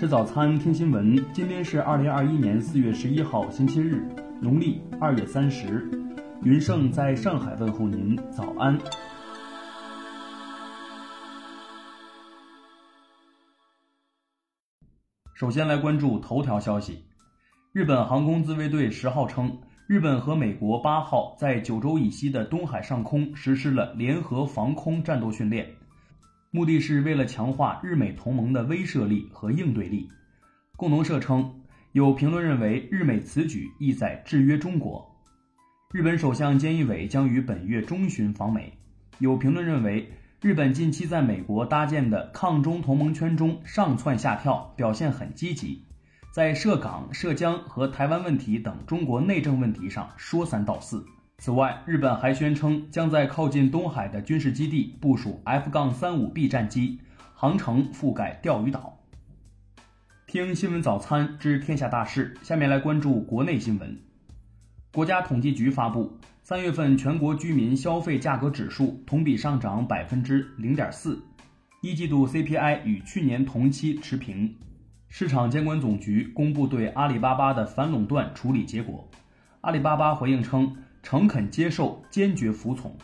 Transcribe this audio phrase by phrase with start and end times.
[0.00, 1.14] 吃早餐，听新闻。
[1.30, 4.02] 今天是二零二一年四月十一号，星期日，
[4.40, 5.86] 农历二月三十。
[6.42, 8.78] 云盛在上海问候您，早安。
[15.34, 17.04] 首先来关注头条消息。
[17.74, 25.68] 日本航空自卫队十号称，日本和美国八号在九州以西的东海上空实施了联合防空战斗训练。
[26.52, 30.10] 目的是为了强化日美同盟的威慑力和应对力。
[30.76, 31.60] 共同社称，
[31.92, 35.08] 有评论认为日美此举意在制约中国。
[35.92, 38.72] 日本首相菅义伟将于本月中旬访美。
[39.18, 40.10] 有评论认为，
[40.40, 45.84] 日本近期在美国搭建的抗中同盟圈中上窜下跳，表现很积极，
[46.32, 51.04] 在涉港、涉疆和台湾问题等中国内政问题上说三道四。
[51.40, 57.00] 此外，日本还宣称将在靠近东海的军事基地部署 F-35B 战机，
[57.32, 58.98] 航程覆盖钓鱼岛。
[60.26, 63.98] 听新闻早餐知天下大事，下面来关注国内新闻。
[64.92, 71.18] 国家统计局发布，三月份全国居民消费价格指数同比上涨百分之零点四，
[71.80, 74.54] 一季度 CPI 与去年同期持平。
[75.08, 79.08] 市场监管总局公布对阿里巴巴的反垄断处理结果，
[79.62, 80.76] 阿里巴巴回应称。
[81.02, 82.96] 诚恳接受，坚决服从。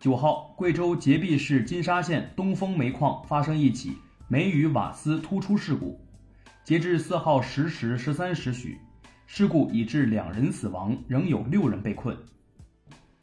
[0.00, 6.00] 九号，贵州黔壁市金沙县东风煤矿发生一起煤与瓦斯突出事故。
[6.64, 8.78] 截至四号十时十三时许，
[9.26, 12.16] 事故已致两人死亡，仍有六人被困。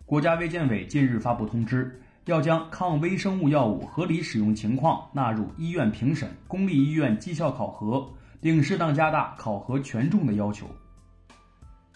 [0.06, 10.68] 国家卫健委近日发布通知，要将抗微生物药物合理使用情况纳入医院评审、公立医院绩效考核，并适当加大考核权重的要求。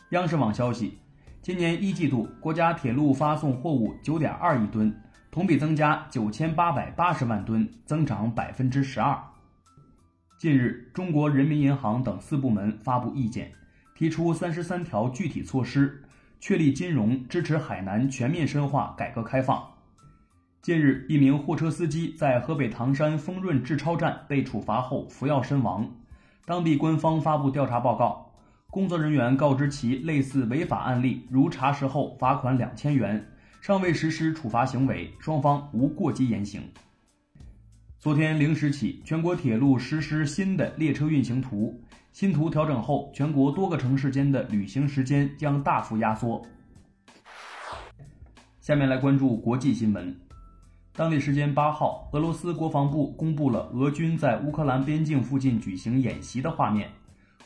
[0.10, 0.98] 央视网消息。
[1.44, 4.96] 今年一季度，国家铁路发送货物九点二亿吨，
[5.30, 9.22] 同比增加九千八百八十万吨，增长百分之十二。
[10.38, 13.52] 近日，中国人民银行等四部门发布意见，
[13.94, 16.02] 提出三十三条具体措施，
[16.40, 19.62] 确立金融支持海南全面深化改革开放。
[20.62, 25.92] 近日，一名货车司机在河北唐山丰润治超站被处罚后服药身亡，
[26.46, 28.30] 当地官方发布调查报告。
[28.74, 33.24] 工作人员告知其类似违法案例，如查实后罚款两千元，
[33.62, 36.60] 尚未实施处罚行为，双方无过激言行。
[38.00, 41.80] 昨天零时起，全国铁路实施新的列车运行图，
[42.12, 46.44] 新图调整后，全国多个城市间的旅行时间将大幅压缩。
[48.60, 50.20] 下面来关注国际新闻。
[50.96, 56.90] 当地时间八号，俄罗斯国防部公布了俄军在乌克兰边境附近举行演习的画面。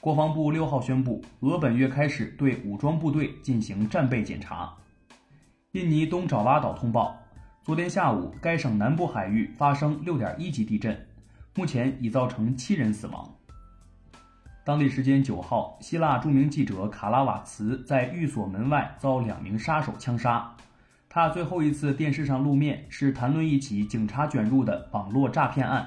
[0.07, 4.73] 国防部六号宣布，俄本月开始对武装部队进行战备检查。
[5.73, 7.17] 印尼东爪哇岛通报，
[7.61, 10.97] 昨天下午该省南部海域发生六点一级地震，
[11.55, 13.35] 目前已造成七人死亡。
[14.63, 20.55] 当地时间九号，希腊著名记者卡拉瓦茨在寓所门外遭两名杀手枪杀。
[21.09, 25.85] 他最后一次电视上露面是谈论一起警察卷入的网络诈骗案。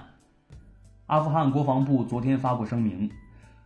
[1.07, 3.11] 阿富汗国防部昨天发布声明。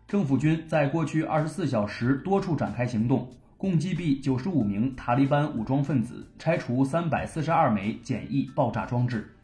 [0.07, 9.35] 政府军在过去二十四小时多处展开行动，共击毙九十五名塔利班武装分子，拆除三百四十二枚简易爆炸装置。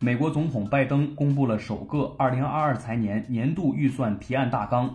[0.00, 4.94] 美国总统拜登公布了首个二零二二财年年度预算提案大纲，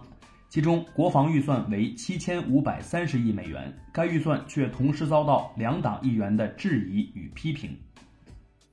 [0.50, 7.76] 其中国防预算为七千五百三十亿美元，该预算却同时遭到两党议员的质疑与批评。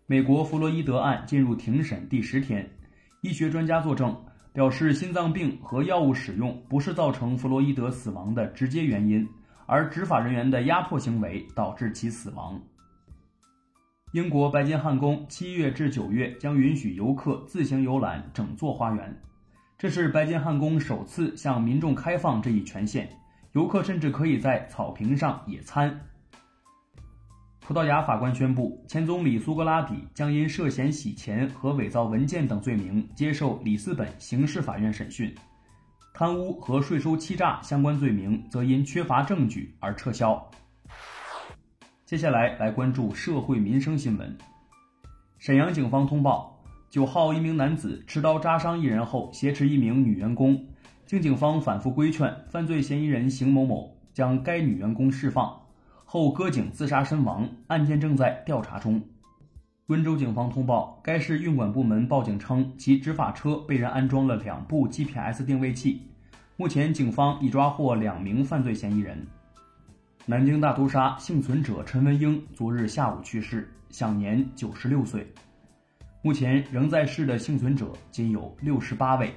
[0.06, 2.68] 美国弗洛伊德案进入庭审第十天，
[3.22, 4.14] 医学专家作证。
[4.56, 9.28] 表示，心脏病和药物使用不是造成弗洛伊德死亡的直接原因，
[9.66, 12.58] 而执法人员的压迫行为导致其死亡。
[14.12, 19.14] 英国白金汉宫七月至九月将允许游客自行游览整座花园，
[19.76, 23.10] 这是白金汉宫首次向民众开放这一权限，
[23.52, 26.00] 游客甚至可以在草坪上野餐。
[27.66, 35.34] 葡萄牙法官宣布，前总理苏格拉底将因涉嫌洗钱和伪造文件等罪名接受里斯本刑事法院审讯，
[36.14, 40.40] 贪污和税收欺诈相关罪名则因缺乏证据而撤销。
[42.04, 44.38] 接下来来关注社会民生新闻。
[45.38, 46.56] 沈阳警方通报，
[46.88, 50.64] 九号一名男子持刀扎伤一人后挟持一名女员工，
[51.04, 55.65] 经警方反复规劝，犯罪嫌疑人邢某某将该女员工释放。
[56.16, 59.02] 后割颈自杀身亡，案件正在调查中。
[59.88, 66.00] 温州警方通报，该市运管部门报警称，其执法车被人安装了两部 GPS 定位器。
[66.56, 69.26] 目前，警方已抓获两名犯罪嫌疑人。
[70.24, 75.30] 南京大屠杀幸存者陈文英昨日下午去世，享年九十六岁。
[76.22, 79.34] 目前仍在世的幸存者仅有六十八位。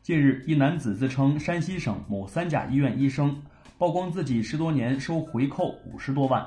[0.00, 3.42] 近日，一男子自称山西省某三甲医院医生，
[3.80, 6.46] 曝光自己十多年收回扣五十多万。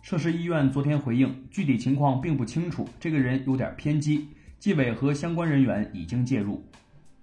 [0.00, 4.26] 涉事医院昨天回应，具体情况并不清楚，这个人有点偏激，
[4.58, 6.64] 纪委和相关人员已经介入。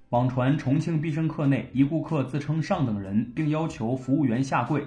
[0.09, 4.85] 网传重庆必胜客内一顾客自称上等人，并要求服务员下跪。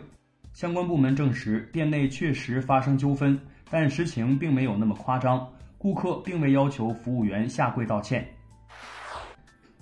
[0.52, 3.37] 相关部门证实，店内确实发生纠纷，
[3.69, 5.44] 但实情并没有那么夸张，
[5.76, 8.25] 顾客并未要求服务员下跪道歉。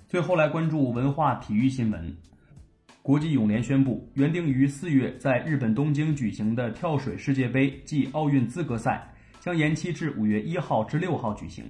[0.07, 2.17] 最后来关注文化体育新闻。
[3.05, 11.63] 国际泳联宣布，原定于四月在日本东京举行的跳水世界杯暨奥运资格赛将延期至五月一号至六号举行。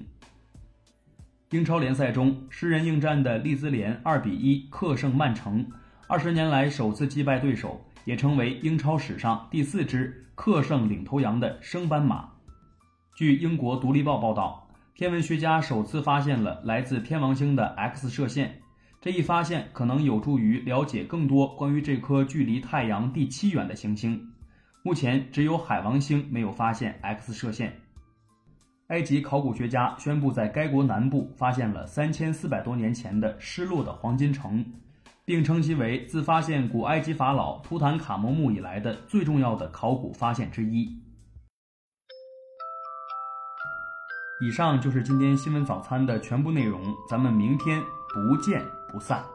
[1.50, 5.70] 英超联赛中，十人应战的利兹联二比一客胜曼城，
[6.08, 12.30] 二十年来首次击败对手，也成为英超史上第四支客胜领头羊的升班马。
[13.14, 14.62] 据英国《独立报》报道。
[14.96, 18.62] 天文学家首次发现了来自天王星的 X 射线，
[19.06, 24.19] 这一发现可能有助于了解更多关于这颗距离太阳第七远的行星。
[24.81, 27.72] 目前只有海王星没有发现 X 射线。
[28.88, 34.66] 埃及考古学家宣布，在该国南部发现了三千四百多年前的失落的黄金城，
[35.24, 40.90] 并称其为自发现古埃及法老图坦卡蒙墓以来的最重要的考古发现之一。
[44.42, 47.80] 以上就是今天新闻早餐的全部内容，咱们明天
[48.12, 49.35] 不见不散。